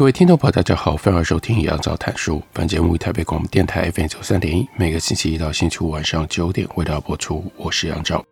[0.00, 2.42] 各位听众朋友，大家好，欢迎收听杨照谈书。
[2.54, 7.52] 本节目于台北广播电台 FM 九三点一，每个星期一到星期五晚上九点为大家播出。
[7.58, 8.24] 我是杨照。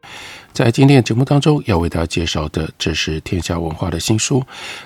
[0.55, 4.43] 在今天的节目当中，要为大家介绍的，这是天下文化的新书，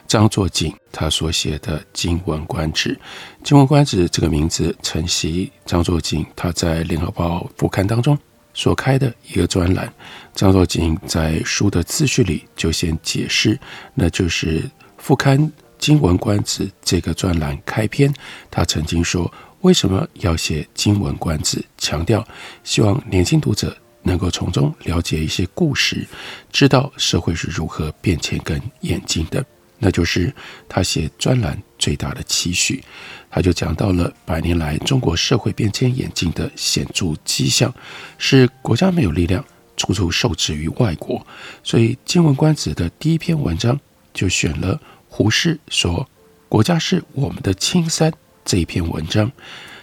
[0.09, 2.91] 张作锦他所写的《今闻观止》。
[3.45, 8.19] 《今闻观止》这个名字承袭张作锦他在《联合报》副刊当中
[8.55, 9.89] 所开的一个专栏。
[10.35, 13.57] 张作锦在书的自序里就先解释，
[13.95, 15.39] 那就是副刊。
[15.83, 18.15] 《今文观止》这个专栏开篇，
[18.49, 19.29] 他曾经说
[19.63, 21.59] ：“为什么要写《今文观止》？
[21.77, 22.25] 强调
[22.63, 26.07] 希望年轻读者能够从中了解一些故事，
[26.53, 29.45] 知道社会是如何变迁跟演进的。
[29.81, 30.33] 那就是
[30.69, 32.81] 他写专栏最大的期许。
[33.29, 37.75] 他就讲到了百年来中国社会变迁演进的显著迹象，
[38.19, 39.45] 是国家没有力量，
[39.77, 41.27] 处处受制于外国。
[41.65, 43.77] 所以，《今文观止》的第一篇文章
[44.15, 44.81] 就选了。”
[45.15, 46.09] 胡适说
[46.49, 48.11] ：“国家是我们的青山。”
[48.47, 49.31] 这一篇文章，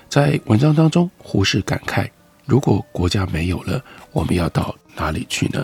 [0.09, 2.09] 在文章当中，胡适感慨
[2.47, 3.79] ：“如果国家没有了，
[4.11, 5.63] 我们要到哪里去呢？”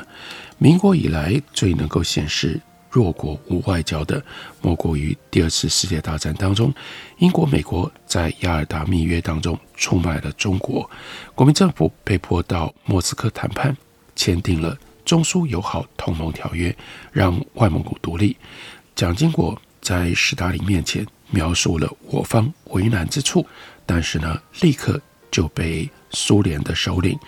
[0.60, 4.24] 民国以来最能够显示弱国无外交的，
[4.62, 6.72] 莫过于第二次世界大战当中，
[7.18, 10.88] 英国、美国在雅尔达密约当中出卖了中国，
[11.34, 13.76] 国民政府被迫到莫斯科谈判，
[14.16, 16.74] 签订了中苏友好同盟条约，
[17.12, 18.38] 让外蒙古独立。
[18.96, 23.46] 蒋经国在史达林面前描述了我方为难之处，
[23.86, 27.20] 但是呢，立刻就被苏联的首领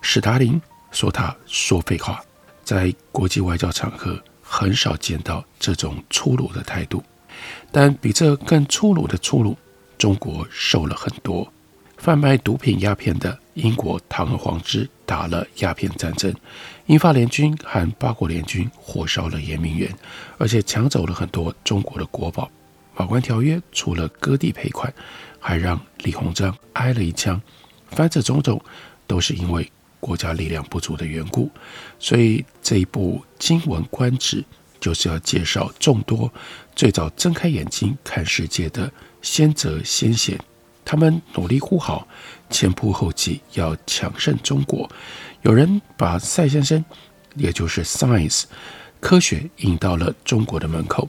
[0.00, 0.60] 史达林
[0.92, 2.22] 说他说废话。
[2.62, 7.02] 在国际外交场合，很少见到这种粗鲁的态度。
[7.72, 9.58] 但比这更粗鲁的粗鲁，
[9.98, 11.52] 中国受了很多。
[11.96, 16.30] 贩卖毒品鸦片的英国堂而皇之打了鸦片战争，
[16.84, 19.90] 英法联军和八国联军火烧了圆明园，
[20.36, 22.50] 而且抢走了很多中国的国宝。
[22.94, 24.92] 马关条约除了割地赔款，
[25.40, 27.40] 还让李鸿章挨了一枪。
[27.92, 28.60] 凡此种种，
[29.06, 31.50] 都是因为国家力量不足的缘故。
[31.98, 34.42] 所以这一部《今闻观止》
[34.78, 36.30] 就是要介绍众多
[36.74, 40.38] 最早睁开眼睛看世界的先哲先贤。
[40.86, 42.06] 他们努力护好，
[42.48, 44.88] 前仆后继，要抢胜中国。
[45.42, 46.82] 有人把赛先生，
[47.34, 48.44] 也就是 Science
[49.00, 51.08] 科学引到了中国的门口；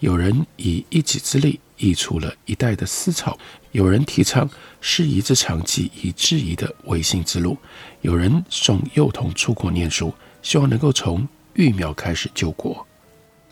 [0.00, 3.32] 有人以一己之力译出了一代的思潮；
[3.72, 4.48] 有人提倡
[4.82, 7.56] 师夷之长技以制夷的维新之路；
[8.02, 10.12] 有人送幼童出国念书，
[10.42, 12.86] 希望能够从育苗开始救国。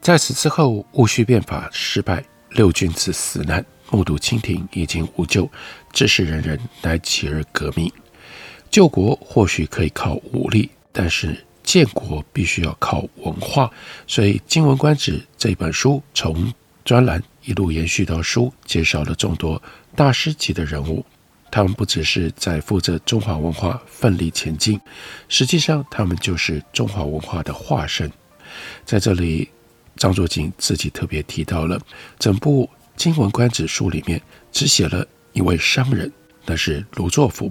[0.02, 3.64] 在此之后，戊戌变法失败，六君子死难。
[3.92, 5.48] 目睹清廷已经无救，
[5.92, 7.92] 致使人人乃起而革命。
[8.70, 13.70] 救国或许可以靠武力，但是建国必须要靠文化。
[14.06, 16.50] 所以《金文观止》这本书从
[16.86, 19.62] 专栏一路延续到书，介绍了众多
[19.94, 21.04] 大师级的人物。
[21.50, 24.80] 他们不只是在负责中华文化奋力前进，
[25.28, 28.10] 实际上他们就是中华文化的化身。
[28.86, 29.50] 在这里，
[29.96, 31.78] 张作锦自己特别提到了
[32.18, 32.64] 整部。
[32.96, 34.20] 《金文观止》书里面
[34.52, 36.10] 只写了一位商人，
[36.46, 37.50] 那是卢作孚。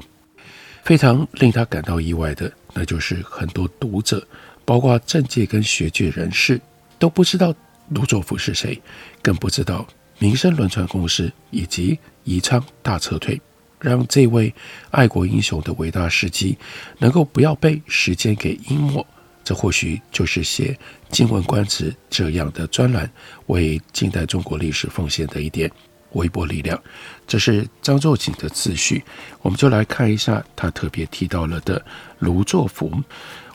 [0.83, 4.25] 非常令他感到意外的，那就是很多读者，
[4.65, 6.59] 包括政界跟学界人士，
[6.97, 7.53] 都不知道
[7.89, 8.81] 卢作孚是谁，
[9.21, 9.87] 更不知道
[10.17, 13.39] 民生轮船公司以及宜昌大撤退，
[13.79, 14.51] 让这位
[14.89, 16.57] 爱国英雄的伟大事迹
[16.97, 19.05] 能够不要被时间给淹没。
[19.43, 20.71] 这或许就是写
[21.09, 23.11] 《今闻观止》这样的专栏，
[23.47, 25.69] 为近代中国历史奉献的一点
[26.11, 26.81] 微薄力量。
[27.25, 29.03] 这是张作锦的自序，
[29.41, 31.83] 我们就来看一下他特别提到了的
[32.19, 32.91] 卢作孚。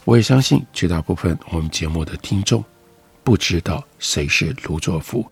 [0.05, 2.65] 我也相信绝大部分我们节目的听众
[3.25, 5.27] 不知道谁是卢作孚。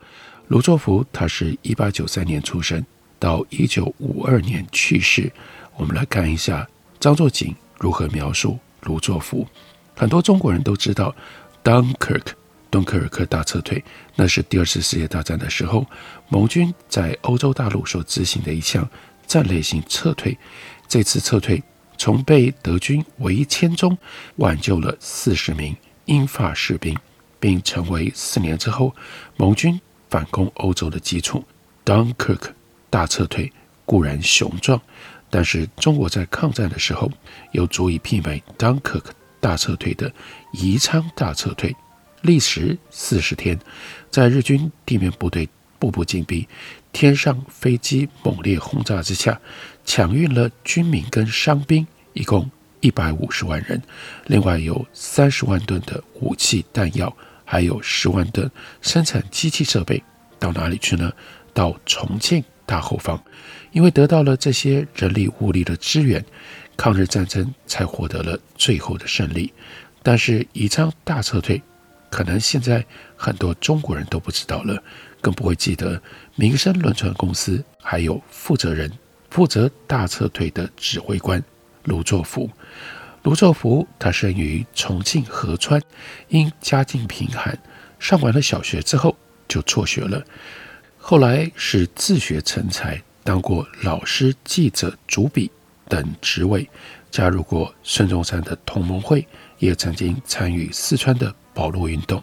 [0.48, 2.84] 卢作孚他是一八九三年出生，
[3.18, 5.32] 到一九五二年去世。
[5.76, 6.68] 我们来看一下
[7.00, 9.46] 张作锦如何描述卢作孚。
[9.96, 11.14] 很多中国人都知道
[11.62, 12.26] ，Dunkirk，
[12.70, 13.82] 敦刻尔克大撤退，
[14.16, 15.86] 那是第二次世界大战的时候，
[16.28, 18.88] 盟军在欧洲大陆所执行的一项
[19.26, 20.36] 战略性撤退。
[20.88, 21.62] 这次撤退
[21.96, 23.96] 从被德军围歼中
[24.36, 25.76] 挽救了四十名
[26.06, 26.96] 英法士兵，
[27.38, 28.94] 并成为四年之后
[29.36, 29.80] 盟军
[30.10, 31.44] 反攻欧洲的基础。
[31.84, 32.50] Dunkirk
[32.90, 33.52] 大撤退
[33.84, 34.80] 固然雄壮，
[35.30, 37.10] 但是中国在抗战的时候
[37.52, 39.04] 又足以媲美 Dunkirk
[39.44, 40.10] 大撤退的
[40.52, 41.76] 宜昌大撤退，
[42.22, 43.58] 历时四十天，
[44.10, 45.46] 在日军地面部队
[45.78, 46.48] 步步紧逼、
[46.94, 49.38] 天上飞机猛烈轰炸之下，
[49.84, 52.50] 抢运了军民跟伤兵，一共
[52.80, 53.82] 一百五十万人，
[54.28, 57.14] 另外有三十万吨的武器弹药，
[57.44, 58.50] 还有十万吨
[58.80, 60.02] 生产机器设备，
[60.38, 61.12] 到哪里去呢？
[61.52, 63.22] 到重庆大后方，
[63.72, 66.24] 因为得到了这些人力物力的支援，
[66.76, 69.52] 抗日战争才获得了最后的胜利。
[70.02, 71.62] 但是宜昌大撤退，
[72.10, 72.84] 可能现在
[73.16, 74.82] 很多中国人都不知道了，
[75.20, 76.00] 更不会记得
[76.36, 78.90] 民生轮船公司还有负责人，
[79.30, 81.42] 负责大撤退的指挥官
[81.84, 82.50] 卢作孚。
[83.22, 85.80] 卢作孚他生于重庆合川，
[86.28, 87.58] 因家境贫寒，
[87.98, 89.16] 上完了小学之后
[89.48, 90.22] 就辍学了。
[90.98, 95.50] 后来是自学成才，当过老师、记者、主笔
[95.88, 96.68] 等职位，
[97.10, 99.26] 加入过孙中山的同盟会，
[99.58, 102.22] 也曾经参与四川的保路运动。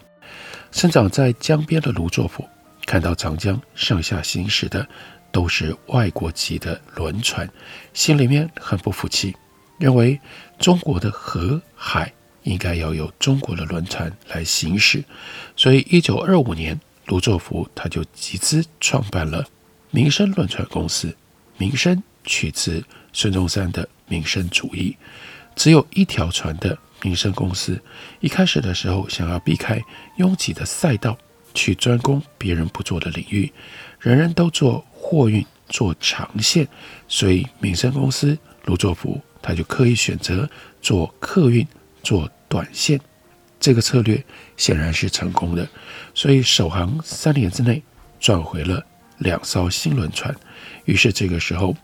[0.70, 2.48] 生长在江边的卢作孚，
[2.86, 4.86] 看到长江上下行驶的
[5.30, 7.48] 都是外国籍的轮船，
[7.92, 9.34] 心里面很不服气，
[9.78, 10.18] 认为
[10.58, 12.12] 中国的河海
[12.42, 15.04] 应该要由中国的轮船来行驶，
[15.56, 16.80] 所以一九二五年。
[17.06, 19.44] 卢作孚他就集资创办了
[19.90, 21.14] 民生轮船公司，
[21.58, 22.82] 民生取自
[23.12, 24.96] 孙中山的民生主义，
[25.54, 27.80] 只有一条船的民生公司。
[28.20, 29.80] 一开始的时候，想要避开
[30.16, 31.16] 拥挤的赛道，
[31.54, 33.52] 去专攻别人不做的领域，
[34.00, 36.66] 人人都做货运、做长线，
[37.08, 40.48] 所以民生公司卢作孚他就刻意选择
[40.80, 41.66] 做客运、
[42.02, 43.00] 做短线。
[43.60, 44.24] 这个策略
[44.56, 45.68] 显然是成功的，
[46.14, 47.80] 所以首航三年之内
[48.18, 48.84] 赚回了
[49.18, 50.34] 两艘新轮船。
[50.84, 51.76] 于是这个时候，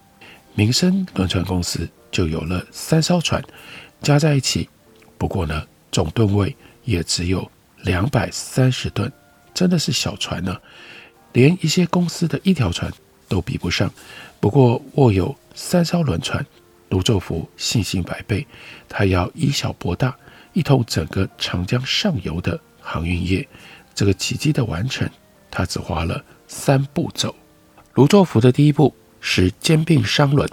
[0.54, 3.42] 民生轮船公司就有了三艘船，
[4.02, 4.68] 加在一起，
[5.16, 6.54] 不过呢，总吨位
[6.84, 7.48] 也只有
[7.82, 9.10] 两百三十吨，
[9.54, 10.56] 真的是小船呢，
[11.32, 12.92] 连一些公司的一条船
[13.28, 13.92] 都比不上。
[14.40, 16.44] 不过握有三艘轮船，
[16.88, 18.46] 卢作孚信心百倍，
[18.88, 20.16] 他要以小博大。
[20.54, 23.46] 一统整个长江上游的航运业，
[23.94, 25.08] 这个奇迹的完成，
[25.50, 27.32] 他只花了三步走。
[27.94, 30.48] 卢作孚的第一步是兼并商轮，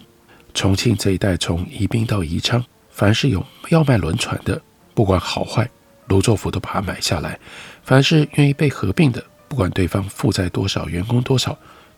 [0.53, 4.61] 重庆这一带从宜宾到宜昌，凡是有要卖轮船的，
[4.93, 5.69] 不管好坏，
[6.07, 7.39] 卢作孚都把它买下来。
[7.83, 11.57] 凡是愿意被合并的，不管对方负债多少，员工多少，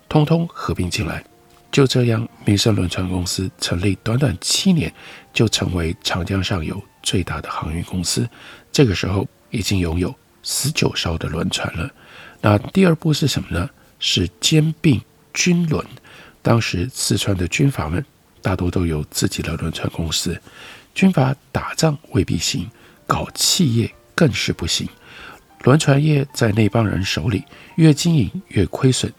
[0.10, 1.24] 通通合并进来。
[1.72, 4.92] 就这样，民生轮船公司成立短短七年，
[5.34, 8.28] 就成为长江上游最大的航运公司。
[8.72, 11.90] 这个时候已经拥有十九艘的轮船了。
[12.42, 13.70] 那第二步是什么呢？
[14.00, 15.02] 是兼并
[15.34, 15.86] 军轮。
[16.42, 18.04] 当时四川的军阀们
[18.42, 20.40] 大多都有自己的轮船公司，
[20.96, 22.70] 军阀打仗未必行，
[23.06, 24.88] 搞企业更是不行。
[25.64, 27.44] 轮船业在那帮人手里，
[27.76, 29.12] 越经营越亏损。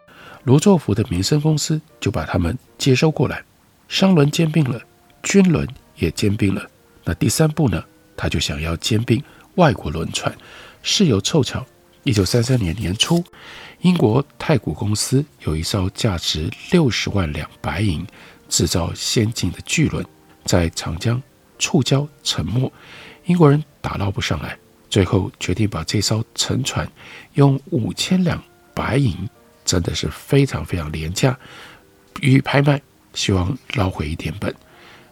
[0.44, 3.42] 卢作孚的民生公司就把他们接收过来，
[3.88, 4.80] 商轮兼并了，
[5.22, 6.66] 军轮也兼并了。
[7.04, 7.84] 那第三步呢？
[8.16, 9.22] 他就想要兼并
[9.56, 10.34] 外国轮船。
[10.82, 11.64] 事有凑巧，
[12.08, 13.22] 一九三三年年初，
[13.82, 18.02] 英国太古公司有一艘价值六十万两白银、
[18.48, 20.02] 制造先进的巨轮，
[20.46, 21.22] 在长江
[21.58, 22.72] 触礁沉没，
[23.26, 24.56] 英国人打捞不上来，
[24.88, 26.90] 最后决定把这艘沉船
[27.34, 29.14] 用五千两白银。
[29.66, 31.38] 真的是非常非常廉价，
[32.22, 32.80] 予以拍卖，
[33.12, 34.54] 希望捞回一点本。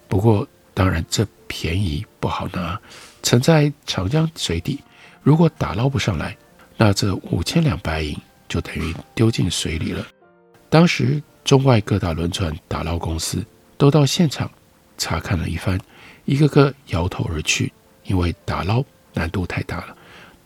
[0.08, 2.80] 不过，当然这便宜不好拿，
[3.22, 4.80] 沉在长江水底，
[5.22, 6.34] 如果打捞不上来，
[6.76, 8.16] 那这五千两白银
[8.48, 10.06] 就等于丢进水里了。
[10.68, 13.44] 当时中外各大轮船打捞公司
[13.78, 14.50] 都到现场
[14.98, 15.80] 查看了一番，
[16.24, 17.72] 一个个摇头而去，
[18.04, 19.96] 因为打捞难度太大了。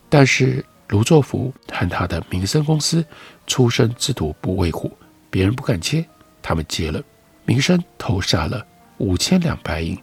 [0.09, 3.03] 但是，卢作孚和他的民生公司
[3.47, 4.91] 出生之土不畏虎，
[5.29, 6.05] 别人不敢接，
[6.41, 7.01] 他们接了。
[7.45, 8.65] 民生投下了
[8.97, 9.97] 五千两白银，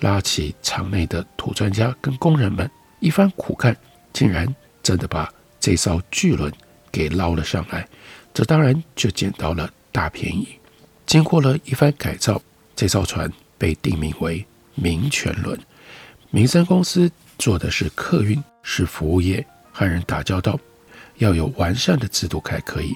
[0.00, 3.76] 拉起场内的土专家跟工人们一番苦干，
[4.12, 4.46] 竟然
[4.82, 5.32] 真的把
[5.64, 6.52] 这艘巨轮
[6.92, 7.88] 给捞了上来。
[8.34, 10.46] 这当然就捡到了大便宜。
[11.06, 12.38] 经过了一番改造，
[12.76, 14.44] 这艘船被定名为
[14.74, 15.58] 民权轮。
[16.28, 19.42] 民生公司做的是客运，是服务业。
[19.72, 20.60] 和人打交道，
[21.16, 22.94] 要有完善的制度才可以。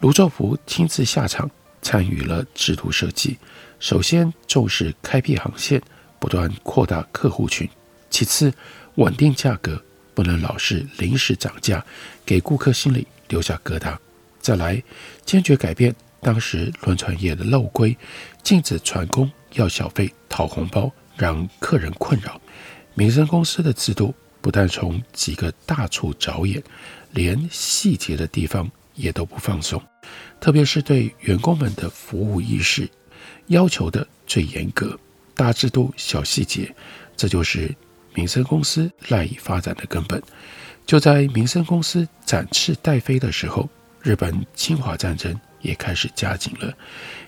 [0.00, 1.48] 卢作孚亲自下场
[1.82, 3.36] 参与了制度设计。
[3.78, 5.80] 首先重视开辟航线，
[6.18, 7.68] 不断扩大客户群；
[8.08, 8.50] 其次
[8.94, 9.80] 稳定价格，
[10.18, 11.86] 不能老是临时涨价，
[12.26, 13.96] 给顾客心里留下疙瘩。
[14.40, 14.82] 再来，
[15.24, 17.96] 坚决改变当时轮船业的漏规，
[18.42, 22.40] 禁止船工要小费讨红包，让客人困扰。
[22.94, 26.60] 民生公司的制度不但从几个大处着眼，
[27.12, 29.80] 连细节的地方也都不放松，
[30.40, 32.90] 特别是对员工们的服务意识
[33.46, 34.98] 要求的最严格。
[35.36, 36.74] 大制度，小细节，
[37.16, 37.72] 这就是
[38.18, 40.20] 民生公司赖以发展的根本。
[40.84, 43.68] 就在民生公司展翅待飞的时候，
[44.02, 46.76] 日本侵华战争也开始加紧了。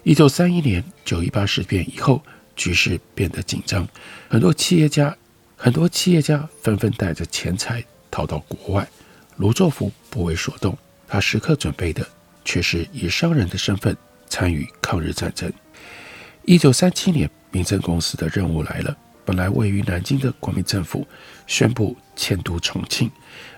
[0.02, 2.20] 一九三一年九一八事变以后，
[2.56, 3.86] 局势变得紧张，
[4.28, 5.16] 很多企业家
[5.56, 8.88] 很多企业家纷纷带着钱财逃到国外。
[9.36, 12.04] 卢作孚不为所动，他时刻准备的
[12.44, 13.96] 却是以商人的身份
[14.28, 15.52] 参与抗日战争。
[16.46, 17.30] 一九三七年。
[17.52, 18.96] 民生公司的任务来了。
[19.24, 21.06] 本来位于南京的国民政府
[21.46, 23.10] 宣布迁都重庆，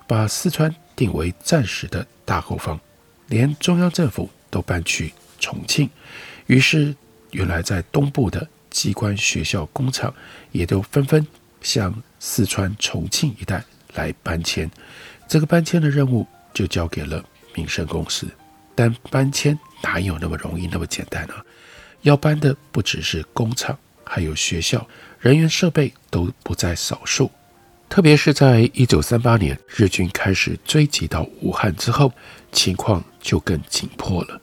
[0.06, 2.78] 把四川定为暂时的大后方，
[3.28, 5.88] 连中央政府都搬去重庆。
[6.46, 6.94] 于是，
[7.30, 10.12] 原来在东部的机关、学校、工厂
[10.50, 11.26] 也都纷纷
[11.60, 13.64] 向四川重庆一带
[13.94, 14.70] 来搬迁。
[15.28, 18.26] 这个搬迁的任务就交给了民生公司。
[18.74, 21.44] 但搬迁哪有那么容易、那么简单呢、啊？
[22.02, 23.78] 要搬的不只是工厂，
[24.14, 24.86] 还有学校，
[25.20, 27.30] 人员设备都不在少数。
[27.88, 32.12] 特别是在一九三八年日军开始追击到武汉之后，
[32.52, 34.38] 情况就更紧迫了。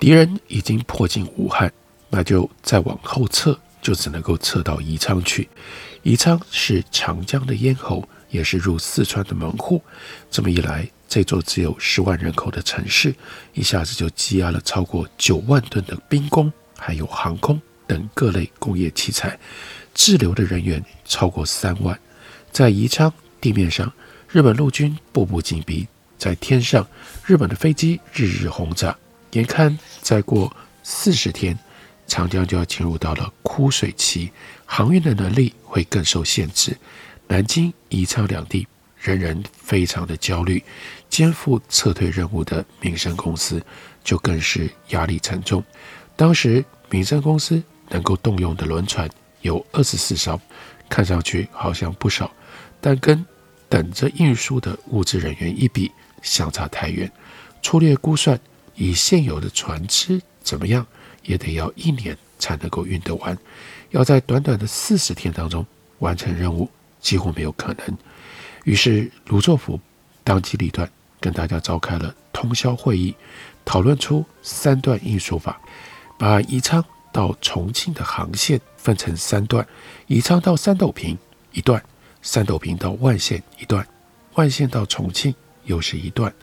[0.00, 1.72] 敌人已经迫近武汉，
[2.10, 5.48] 那就再往后撤，就只能够撤到宜昌去。
[6.02, 9.80] 宜昌是长江的咽喉，也是入四川的门户。
[10.28, 13.14] 这么一来，这座只有十万人口的城市，
[13.52, 16.52] 一下子就积压了超过九万吨的兵工。
[16.76, 19.38] 还有航空等各类工业器材，
[19.94, 21.98] 滞留的人员超过三万。
[22.50, 23.92] 在宜昌地面上，
[24.28, 25.86] 日本陆军步步紧逼；
[26.18, 26.86] 在天上，
[27.24, 28.96] 日本的飞机日日轰炸。
[29.32, 31.58] 眼看再过四十天，
[32.06, 34.30] 长江就要进入到了枯水期，
[34.64, 36.76] 航运的能力会更受限制。
[37.26, 40.62] 南京、宜昌两地人人非常的焦虑，
[41.10, 43.60] 肩负撤退任务的民生公司
[44.04, 45.64] 就更是压力沉重。
[46.14, 49.08] 当时民生公司能够动用的轮船
[49.42, 50.40] 有二十四艘，
[50.88, 52.30] 看上去好像不少，
[52.80, 53.24] 但跟
[53.68, 55.90] 等着运输的物资人员一比，
[56.22, 57.10] 相差太远。
[57.62, 58.38] 粗略估算，
[58.74, 60.86] 以现有的船只，怎么样
[61.22, 63.36] 也得要一年才能够运得完。
[63.90, 65.64] 要在短短的四十天当中
[65.98, 66.68] 完成任务，
[67.00, 67.98] 几乎没有可能。
[68.64, 69.80] 于是卢作孚
[70.22, 73.14] 当机立断，跟大家召开了通宵会议，
[73.64, 75.60] 讨论出三段运输法。
[76.18, 79.64] 把宜昌到重庆的航线分成三段：
[80.08, 81.16] 宜昌到三斗坪
[81.52, 81.80] 一段，
[82.20, 83.86] 三斗坪到万县一段，
[84.34, 86.34] 万县到重庆又是一段。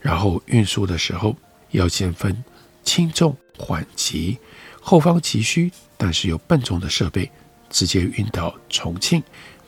[0.00, 1.36] 然后运输的时候
[1.72, 2.42] 要先分
[2.82, 4.38] 轻重缓急，
[4.80, 7.30] 后方急需但是又笨重的设备
[7.68, 9.22] 直接运到重庆，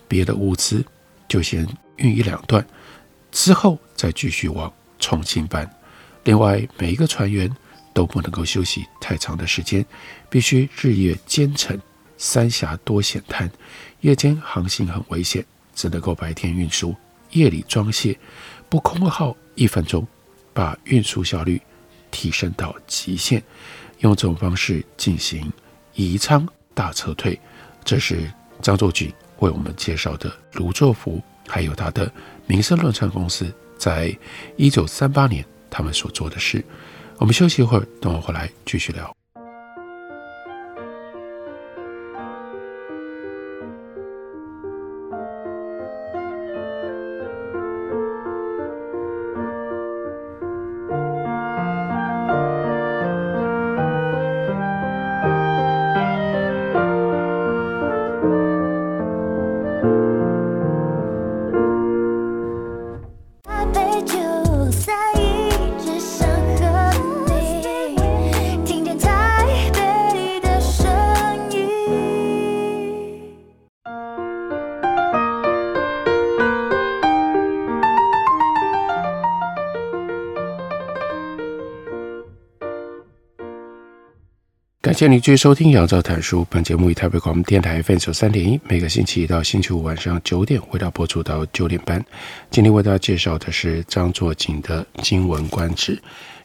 [0.08, 0.82] 别的物资
[1.28, 2.66] 就先运一两段，
[3.30, 5.70] 之后再继续往重庆搬。
[6.25, 7.54] 另外每一个船员。
[7.96, 9.82] 都不能够休息太长的时间，
[10.28, 11.80] 必须日夜兼程。
[12.18, 13.50] 三峡多险滩，
[14.02, 15.42] 夜间航行很危险，
[15.74, 16.94] 只能够白天运输，
[17.30, 18.14] 夜里装卸。
[18.68, 20.06] 不空耗一分钟，
[20.52, 21.58] 把运输效率
[22.10, 23.42] 提升到极限。
[24.00, 25.50] 用这种方式进行
[25.94, 27.40] 宜昌大撤退，
[27.82, 32.12] 这是张作霖为我们介绍的卢作孚，还有他的
[32.46, 34.14] 民生轮船公司，在
[34.56, 36.62] 一九三八年他们所做的事。
[37.18, 39.14] 我们休息一会儿，等我回来继续聊。
[84.96, 86.40] 谢您继续收听《杨照谈书》。
[86.48, 92.02] 本节目以台北广播电台 FM 三点一，每个星期一到星期五晚上九点，为大家播出到九点半。
[92.50, 95.94] 今天为大家介绍的是张作锦的《今文观止》，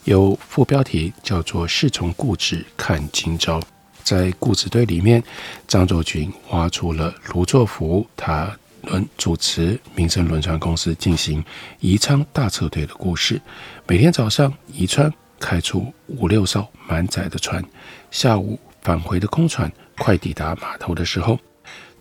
[0.04, 3.62] 有副标题叫做“是从故纸看今朝”。
[4.04, 5.24] 在故纸堆里面，
[5.66, 11.42] 张作霖挖出了卢作孚他伦主持民生轮船公司进行
[11.80, 13.40] 宜昌大撤退的故事。
[13.88, 17.64] 每天早上，宜川开出五六艘满载的船，
[18.12, 21.40] 下午返回的空船快抵达码头的时候，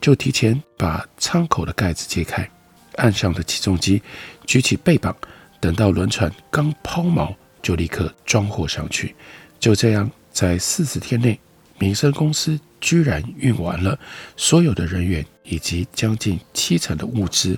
[0.00, 2.50] 就提前把舱口的盖子揭开，
[2.96, 4.02] 岸上的起重机
[4.44, 5.16] 举起背膀，
[5.60, 9.14] 等到轮船刚抛锚，就立刻装货上去。
[9.60, 11.38] 就这样，在四十天内，
[11.78, 13.96] 民生公司居然运完了
[14.36, 17.56] 所有的人员以及将近七成的物资，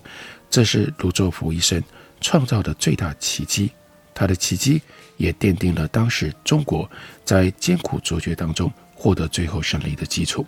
[0.50, 1.82] 这是卢作孚一生
[2.20, 3.70] 创造的最大奇迹。
[4.14, 4.80] 他的奇迹
[5.16, 6.90] 也奠定了当时中国
[7.24, 10.46] 在艰苦卓绝当中获得最后胜利的基础。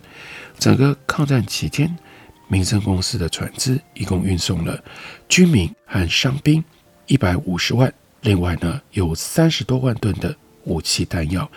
[0.57, 1.93] 整个抗战期间，
[2.47, 4.81] 民生公司的船只一共运送了
[5.27, 6.63] 军民和伤兵
[7.07, 11.49] 一百五十万，另外呢有三十多万吨的武器弹药。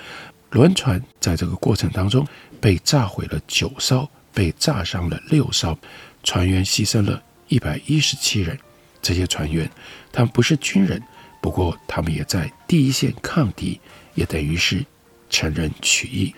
[0.50, 2.26] 轮船在这个过程当中
[2.60, 5.78] 被炸毁了九艘，被炸伤了六艘，
[6.22, 8.58] 船员牺牲了一百一十七人。
[9.00, 9.70] 这些船员
[10.10, 11.00] 他们不是军人。
[11.40, 13.80] 不过，他们也在第一线抗敌，
[14.14, 14.84] 也等于是
[15.30, 16.34] 乘人取义。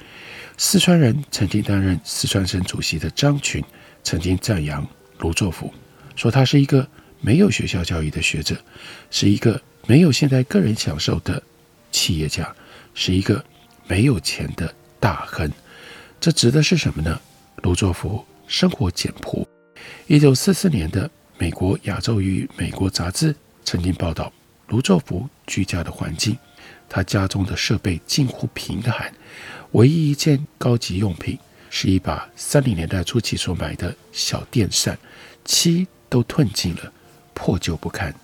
[0.57, 3.65] 四川人曾经担任四川省主席的张群，
[4.03, 4.87] 曾经赞扬
[5.19, 5.73] 卢作孚，
[6.15, 6.87] 说他是一个
[7.21, 8.57] 没有学校教育的学者，
[9.11, 11.43] 是一个没有现代个人享受的
[11.91, 12.55] 企业家，
[12.95, 13.43] 是一个
[13.87, 15.51] 没有钱的大亨。
[16.21, 17.19] 这指的是什么呢？
[17.63, 19.49] 卢作孚生活简朴。
[20.07, 24.31] 一九四四年的《美国亚洲与美国》杂志曾经报道。
[24.71, 26.39] 卢作孚居家的环境，
[26.89, 29.13] 他家中的设备近乎贫寒，
[29.73, 31.37] 唯一一件高级用品
[31.71, 34.97] 是一把三零年代初期所买的小电扇，
[35.45, 36.93] 漆都褪尽了，
[37.35, 38.15] 破旧不堪。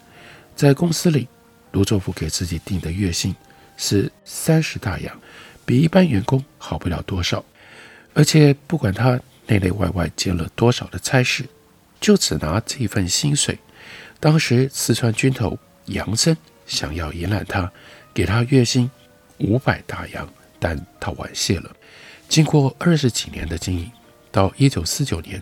[0.54, 1.26] 在公司里，
[1.72, 3.34] 卢作孚给自己定的月薪
[3.76, 5.20] 是三十大洋，
[5.64, 7.44] 比一般员工好不了多少。
[8.14, 11.44] 而且不管他内内外外兼了多少的差事，
[12.00, 13.58] 就只拿这一份薪水。
[14.20, 15.58] 当时四川军头。
[15.86, 17.70] 杨森想要延揽他，
[18.14, 18.90] 给他月薪
[19.38, 21.70] 五百大洋，但他婉谢了。
[22.28, 23.90] 经过二十几年的经营，
[24.30, 25.40] 到一九四九年，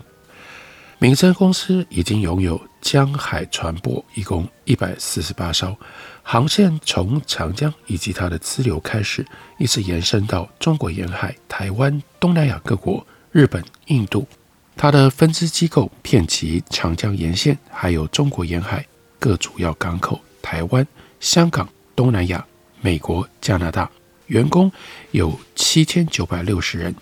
[0.99, 5.75] 民生公司已经拥有江海船舶，一共一百四十八艘，
[6.21, 9.25] 航线从长江以及它的支流开始，
[9.57, 14.27] 一直延伸到中国沿海、台湾、东南亚各国、日本、印度。
[14.77, 18.85] 它的分支机构遍及长江沿线，还有中国沿海
[19.17, 20.19] 各主要港口。
[20.45, 20.87] 台湾、
[21.19, 22.45] 香港、东南亚、
[22.79, 23.89] 美国、加拿大，
[24.27, 24.71] 员工
[25.09, 26.93] 有七千九百六十人，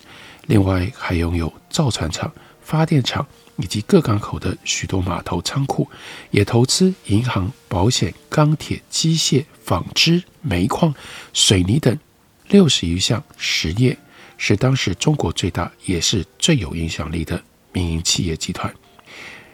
[0.47, 3.27] 另外还拥有造船厂、发电厂
[3.58, 5.86] 以及各港口的许多码头、仓库，
[6.32, 10.95] 也投资银行、保险、钢铁、机械、纺织、煤矿、
[11.34, 11.99] 水泥等
[12.47, 13.97] 六十余项实业，
[14.38, 18.73] 是当时中国最大也是最有影响力的民营企业集团。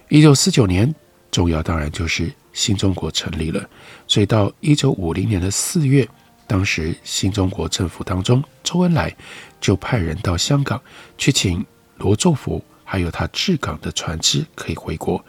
[0.10, 0.94] 一九四九年，
[1.32, 2.32] 重要当然就是。
[2.60, 3.70] 新中国成立了，
[4.06, 6.06] 所以到一九五零年的四月，
[6.46, 9.16] 当时新中国政府当中，周恩来
[9.62, 10.82] 就派人到香港
[11.18, 11.66] 去请
[12.00, 15.24] 卢作孚，还有他治港的船只可以回国。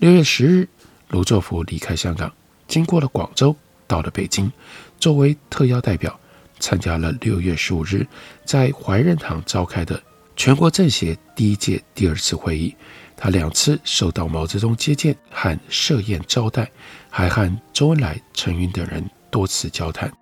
[0.00, 0.68] 六月十日，
[1.10, 2.32] 卢作孚离开香港，
[2.66, 3.54] 经过了广州，
[3.86, 4.50] 到了北京，
[4.98, 6.18] 作为特邀代表，
[6.58, 8.04] 参加了六月十五日
[8.44, 10.02] 在怀仁堂召开的
[10.34, 12.74] 全国政协第一届第二次会议。
[13.22, 16.68] 他两次受到毛泽东接见和设宴招待，
[17.08, 20.12] 还和周恩来、陈云等人多次交谈。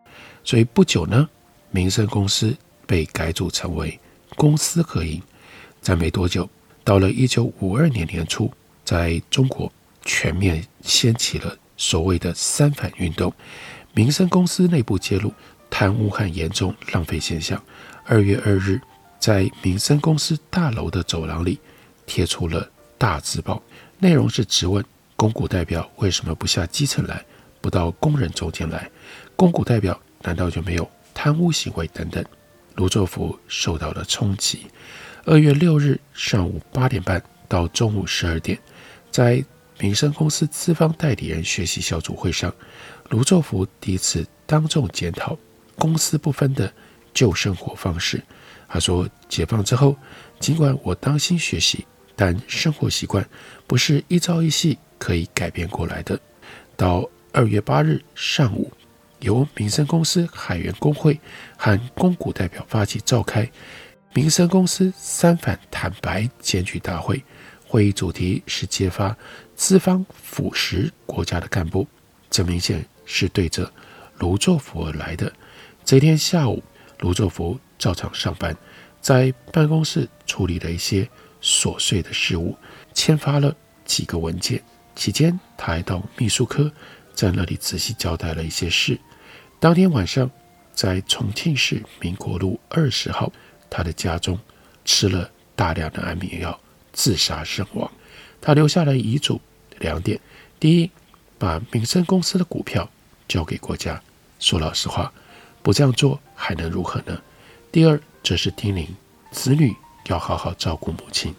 [0.44, 1.26] 所以不久呢，
[1.70, 2.54] 民生公司
[2.86, 3.98] 被改组成为
[4.36, 5.18] 公私合营。
[5.80, 6.46] 在没多久，
[6.84, 8.52] 到了一九五二年年初，
[8.84, 9.72] 在中国
[10.04, 13.32] 全面掀起了所谓的“三反”运动。
[13.94, 15.32] 民生公司内部揭露
[15.70, 17.58] 贪污和严重浪费现象。
[18.04, 18.78] 二月二日，
[19.18, 21.58] 在民生公司大楼的走廊里
[22.04, 22.70] 贴出了。
[23.00, 23.62] 大字报
[23.98, 24.84] 内容是质问
[25.16, 27.24] 公股代表为什么不下基层来，
[27.58, 28.90] 不到工人中间来？
[29.34, 32.22] 公股代表难道就没有贪污行为等等？
[32.74, 34.66] 卢作孚受到了冲击。
[35.24, 38.58] 二月六日上午八点半到中午十二点，
[39.10, 39.42] 在
[39.78, 42.54] 民生公司资方代理人学习小组会上，
[43.08, 45.38] 卢作孚第一次当众检讨
[45.76, 46.70] 公私不分的
[47.14, 48.22] 旧生活方式。
[48.68, 49.96] 他说：“解放之后，
[50.38, 51.86] 尽管我当心学习。”
[52.16, 53.26] 但生活习惯
[53.66, 56.18] 不是一朝一夕可以改变过来的。
[56.76, 58.70] 到二月八日上午，
[59.20, 61.18] 由民生公司海员工会
[61.56, 63.50] 和公股代表发起召开
[64.12, 67.22] 民生公司三反坦白检举大会，
[67.66, 69.16] 会议主题是揭发
[69.54, 71.86] 资方腐蚀国家的干部，
[72.28, 73.72] 这明显是对着
[74.18, 75.32] 卢作孚而来的。
[75.84, 76.62] 这天下午，
[76.98, 78.56] 卢作孚照常上班，
[79.00, 81.08] 在办公室处理了一些。
[81.42, 82.56] 琐碎的事物，
[82.94, 84.62] 签发了几个文件。
[84.94, 86.70] 期间，他还到秘书科，
[87.14, 88.98] 在那里仔细交代了一些事。
[89.58, 90.30] 当天晚上，
[90.74, 93.32] 在重庆市民国路二十号，
[93.70, 94.38] 他的家中
[94.84, 96.58] 吃了大量的安眠药，
[96.92, 97.90] 自杀身亡。
[98.40, 99.40] 他留下了遗嘱
[99.78, 100.20] 两点：
[100.58, 100.90] 第一，
[101.38, 102.90] 把民生公司的股票
[103.28, 104.02] 交给国家。
[104.38, 105.12] 说老实话，
[105.62, 107.20] 不这样做还能如何呢？
[107.70, 108.86] 第二，则是叮咛
[109.30, 109.74] 子女
[110.06, 111.34] 要好好照顾母亲。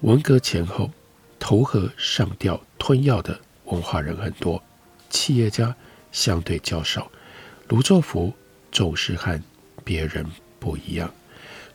[0.00, 0.90] 文革前后，
[1.38, 4.62] 投河上吊吞药的文化人很多，
[5.08, 5.74] 企业家
[6.12, 7.10] 相对较少。
[7.68, 8.32] 卢作孚
[8.70, 9.40] 总是和
[9.82, 10.26] 别人
[10.58, 11.10] 不一样，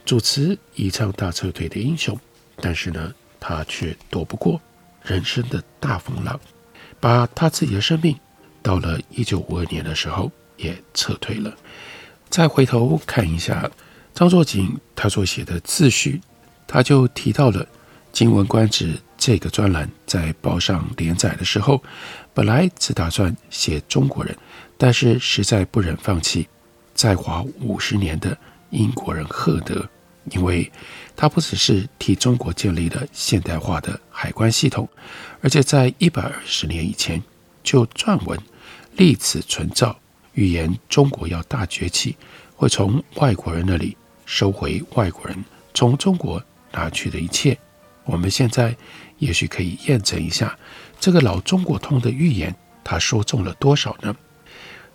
[0.06, 2.20] 主持宜昌大撤退的英雄，
[2.58, 4.62] 但是呢，他却躲不过
[5.04, 6.40] 人生的大风浪，
[7.00, 8.16] 把他自己的生命
[8.62, 11.56] 到了一九五二年的时候也撤退了。
[12.30, 13.72] 再回头看一下
[14.14, 16.22] 张作锦他所写的自序，
[16.68, 17.64] 他就提到了
[18.12, 21.82] 《今文观止》这个专栏在报上连载的时候，
[22.34, 24.36] 本来只打算写中国人。
[24.82, 26.48] 但是实在不忍放弃
[26.94, 28.38] 在华五十年的
[28.70, 29.86] 英国人赫德，
[30.32, 30.72] 因为
[31.18, 34.88] 他不只是替中国建立了现代化的海关系统，
[35.42, 37.22] 而且在一百二十年以前
[37.62, 38.40] 就撰文
[38.96, 40.00] 立此存照，
[40.32, 42.16] 预言中国要大崛起，
[42.60, 43.96] 会从外国人那里
[44.26, 46.44] 收回外国人从中国
[46.74, 47.58] 拿去的一切。
[48.04, 48.76] 我们现在
[49.18, 50.60] 也许可以验证一下
[51.00, 54.14] 这个老中国通的预言，他说中了多少呢？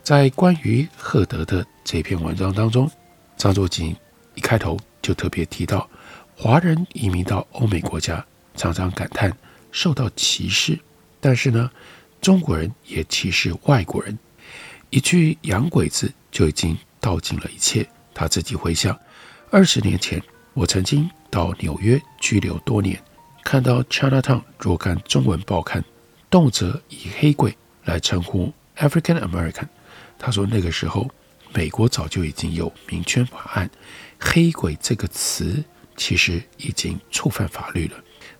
[0.02, 2.90] 在关于赫德的这篇文章当中，
[3.38, 3.96] 张作霖
[4.34, 5.88] 一开头就特别提到，
[6.36, 8.22] 华人移民到欧美国家，
[8.56, 9.34] 常常感叹
[9.72, 10.78] 受到歧视，
[11.18, 11.70] 但是呢，
[12.20, 14.18] 中国人也歧视外国人，
[14.90, 17.86] 一句洋鬼子就已经道尽了一切。
[18.14, 18.98] 他自己回想，
[19.50, 20.22] 二十年前
[20.54, 22.98] 我曾经到纽约居留多年，
[23.44, 25.84] 看到 Chinatown 若干中文报刊，
[26.30, 29.68] 动辄以黑鬼来称呼 African American。
[30.18, 31.10] 他说：“那个时候，
[31.52, 33.70] 美国早就已经有民权法案
[34.18, 35.62] ，‘黑鬼’这个词
[35.96, 37.96] 其实已经触犯法律了。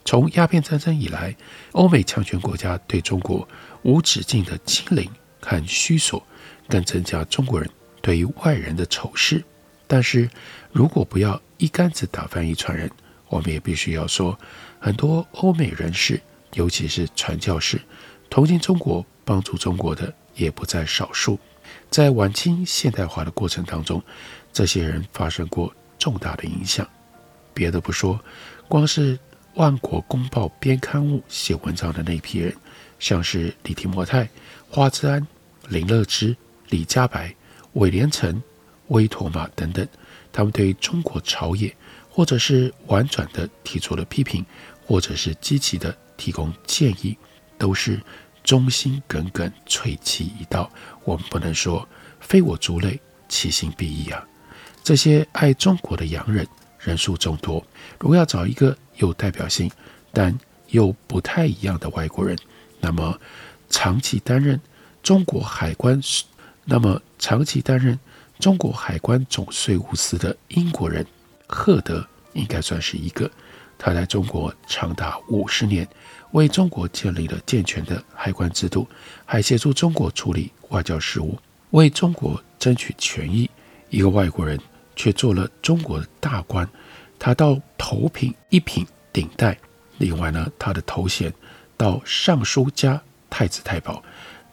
[0.06, 1.34] 从鸦片战争以来，
[1.72, 3.46] 欧美强权国家对中国
[3.82, 6.24] 无止境的欺凌和虚索，
[6.68, 7.68] 更增加中国人
[8.04, 9.42] 对于外人的丑事。
[9.86, 10.28] 但是，
[10.72, 12.90] 如果不要一竿子打翻一船人，
[13.28, 14.38] 我们也必须要说，
[14.78, 16.20] 很多欧美人士，
[16.52, 17.80] 尤其是传教士，
[18.28, 21.38] 同情中国、帮助中国的也不在少数。”
[21.88, 24.02] 在晚清现代化的过程当中，
[24.52, 26.86] 这些人发生过重大的影响。
[27.54, 28.20] 别的不说，
[28.68, 29.16] 光是
[29.54, 32.54] 《万国公报》编刊物写文章的那批人，
[32.98, 34.28] 像是李提摩太、
[34.68, 35.26] 花之安、
[35.68, 36.36] 林乐知、
[36.68, 37.34] 李家白、
[37.74, 38.42] 韦连成、
[38.88, 39.86] 威妥玛等等，
[40.32, 41.74] 他们对中国朝野，
[42.10, 44.44] 或者是婉转地提出了批评，
[44.84, 47.16] 或者是积极地提供建议，
[47.56, 48.00] 都是。
[48.44, 50.70] 忠心耿耿，粹其一道。
[51.04, 51.88] 我们不能说
[52.20, 54.22] 非我族类，其心必异啊！
[54.82, 56.46] 这些爱中国的洋人
[56.78, 57.64] 人数众多，
[57.98, 59.70] 如果要找一个有代表性
[60.12, 62.36] 但又不太一样的外国人，
[62.80, 63.18] 那么
[63.70, 64.60] 长期担任
[65.02, 65.98] 中国海关，
[66.64, 67.98] 那么长期担任
[68.38, 71.06] 中国海关总税务司的英国人
[71.46, 73.30] 赫德应该算是一个。
[73.76, 75.86] 他在中国长达五十年。
[76.32, 78.88] 为中国建立了健全的海关制度，
[79.24, 81.38] 还协助中国处理外交事务，
[81.70, 83.48] 为中国争取权益。
[83.88, 84.58] 一个外国人
[84.96, 86.68] 却做了中国的大官，
[87.20, 89.56] 他到头品一品顶戴。
[89.98, 91.32] 另外呢，他的头衔
[91.76, 93.00] 到尚书加
[93.30, 94.02] 太子太保，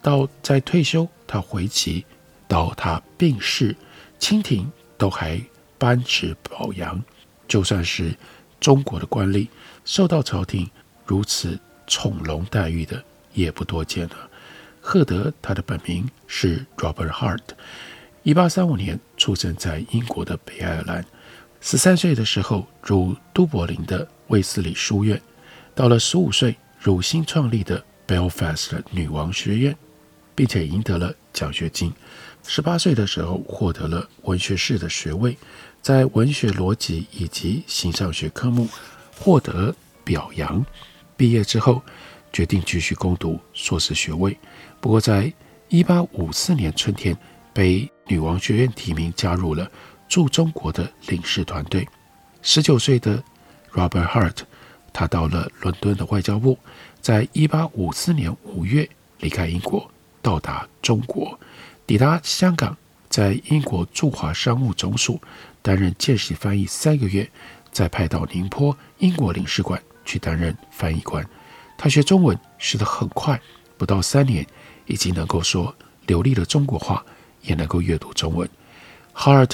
[0.04, 2.04] 到在退休他回籍，
[2.46, 3.74] 到他病逝，
[4.20, 5.42] 清廷都还
[5.78, 7.02] 颁旨褒扬。
[7.48, 8.14] 就算是
[8.60, 9.48] 中国的官吏，
[9.86, 10.70] 受到朝廷
[11.06, 11.58] 如此。
[11.88, 14.30] 宠龙待遇的也不多见了。
[14.80, 17.42] 赫德，他的本名是 Robert Hart，
[18.24, 21.06] 一八三五年出生在英国的北爱尔兰。
[21.60, 25.22] 十三岁的时候入都柏林的卫斯理书院，
[25.76, 29.76] 到了十五岁入新创立的 Belfast 女王学院，
[30.34, 31.94] 并且赢得了奖学金。
[32.48, 35.38] 十八岁的时候获得了文学士的学位，
[35.82, 38.68] 在文学逻辑以及形上学科目
[39.18, 40.66] 获得表扬。
[41.16, 41.82] 毕业之后，
[42.34, 44.36] 决定继续攻读硕士学位。
[44.80, 45.32] 不过，在
[45.70, 47.16] 一八五四年春天，
[47.54, 49.70] 被女王学院提名加入了
[50.10, 51.88] 驻中国的领事团队。
[52.42, 53.24] 十九岁的
[53.72, 54.38] Robert Hart，
[54.92, 56.58] 他到了伦敦的外交部，
[57.00, 58.90] 在一八五四年五月
[59.20, 59.90] 离开英国，
[60.22, 61.40] 到达中国，
[61.86, 62.76] 抵达香港，
[63.10, 65.20] 在英国驻华商务总署
[65.62, 67.30] 担任见习翻译三个月，
[67.72, 69.82] 再派到宁波英国领事馆。
[70.04, 71.24] 去担任翻译官，
[71.78, 73.40] 他学中文学得很快，
[73.78, 74.46] 不到三年
[74.88, 75.74] 已经能够说
[76.08, 77.06] 流利的中国话，
[77.44, 78.50] 也能够阅读中文。
[79.14, 79.52] Hart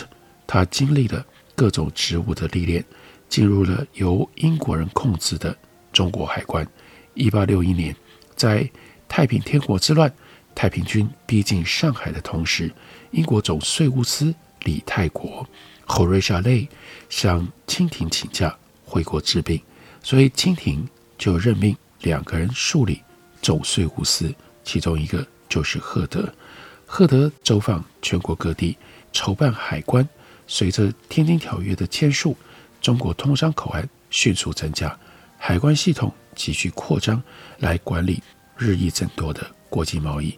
[0.47, 2.84] 他经历了各种职务的历练，
[3.27, 5.56] 进入了由英国人控制的
[5.91, 6.65] 中国海关。
[7.13, 7.93] 一八六一年，
[8.34, 8.67] 在
[9.10, 10.12] 太平天国之乱，
[10.58, 12.74] 太平军逼近上海的同时，
[13.12, 15.48] 英国总税务司李泰国
[15.86, 16.67] Horatio Ley
[17.10, 19.62] 向清廷请假回国治病，
[20.02, 23.04] 所以清廷就任命两个人署理
[23.39, 26.28] 总税务司，其中一个就是赫德。
[26.88, 28.76] 赫德走访全国各地，
[29.13, 30.10] 筹办海关。
[30.48, 32.36] 随着《天津条约》的签署，
[32.82, 34.98] 中国通商口岸迅速增加，
[35.38, 36.12] 海关系统。
[36.34, 37.22] 急需扩张
[37.58, 38.22] 来管理
[38.58, 40.38] 日益增多的国际贸易。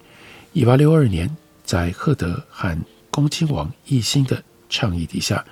[0.52, 1.30] 一八六二年，
[1.64, 2.78] 在赫德和
[3.12, 5.46] 恭亲王奕欣的倡议底下，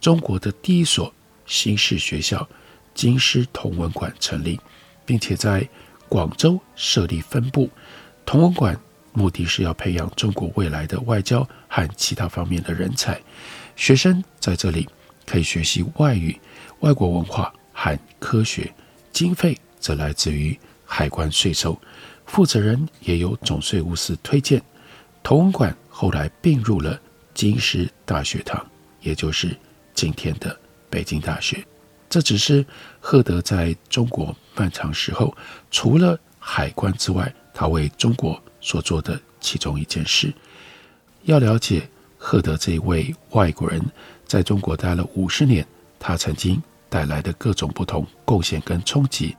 [0.00, 1.12] 中国的第一所
[1.44, 2.48] 新式学校——
[2.94, 4.60] 京师同文馆成立，
[5.04, 5.68] 并且在
[6.08, 7.68] 广州设立分部。
[8.24, 8.78] 同文馆
[9.12, 13.20] 目的是要培养中国未来的外交和其他方面的人才。
[13.76, 14.88] 学生在这里
[15.26, 16.38] 可以学习外语、
[16.80, 18.72] 外国文化和科学。
[19.12, 19.58] 经费。
[19.84, 21.78] 则来自于海关税收，
[22.26, 24.62] 负责人也由总税务司推荐。
[25.22, 27.00] 同文馆后来并入了
[27.32, 28.64] 京师大学堂，
[29.00, 29.56] 也就是
[29.94, 30.58] 今天的
[30.90, 31.64] 北京大学。
[32.10, 32.64] 这只是
[33.00, 35.34] 赫德在中国漫长时候，
[35.70, 40.32] 除了海关之外，他为中国所做的其中一件事。
[41.22, 43.80] 要了解赫德这一位外国人
[44.26, 45.66] 在中国待了五十年，
[45.98, 49.34] 他曾经带来的各种不同贡献跟冲击。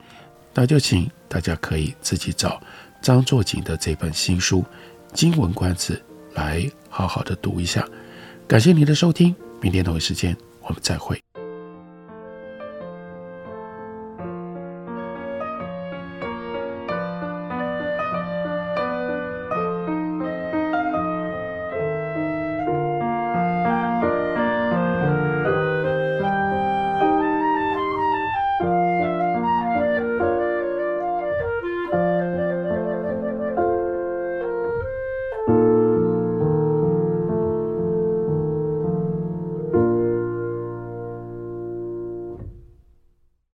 [0.58, 2.58] 那就请大家可以自己找
[3.02, 4.62] 张作锦的这本新书
[5.12, 5.92] 《经文观止》
[6.32, 7.86] 来好好的读一下。
[8.48, 11.25] 感谢您的收听，明天同一时间我们再会。